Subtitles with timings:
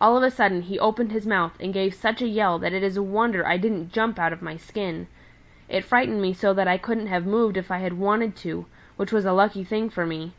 [0.00, 2.84] All of a sudden he opened his mouth and gave such a yell that it
[2.84, 5.08] is a wonder I didn't jump out of my skin.
[5.68, 8.66] It frightened me so that I couldn't have moved if I had wanted to,
[8.96, 10.34] which was a lucky thing for me.